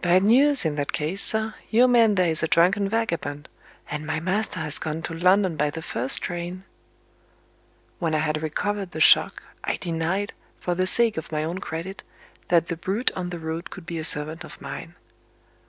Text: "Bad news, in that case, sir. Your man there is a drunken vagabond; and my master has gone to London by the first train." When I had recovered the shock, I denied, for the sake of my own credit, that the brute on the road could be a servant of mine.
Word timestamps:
"Bad 0.00 0.22
news, 0.22 0.64
in 0.64 0.76
that 0.76 0.92
case, 0.92 1.20
sir. 1.20 1.56
Your 1.68 1.88
man 1.88 2.14
there 2.14 2.28
is 2.30 2.40
a 2.40 2.46
drunken 2.46 2.88
vagabond; 2.88 3.48
and 3.90 4.06
my 4.06 4.20
master 4.20 4.60
has 4.60 4.78
gone 4.78 5.02
to 5.02 5.12
London 5.12 5.56
by 5.56 5.70
the 5.70 5.82
first 5.82 6.22
train." 6.22 6.62
When 7.98 8.14
I 8.14 8.18
had 8.18 8.42
recovered 8.44 8.92
the 8.92 9.00
shock, 9.00 9.42
I 9.64 9.78
denied, 9.78 10.34
for 10.60 10.76
the 10.76 10.86
sake 10.86 11.16
of 11.16 11.32
my 11.32 11.42
own 11.42 11.58
credit, 11.58 12.04
that 12.46 12.68
the 12.68 12.76
brute 12.76 13.10
on 13.16 13.30
the 13.30 13.40
road 13.40 13.70
could 13.70 13.84
be 13.84 13.98
a 13.98 14.04
servant 14.04 14.44
of 14.44 14.60
mine. 14.60 14.94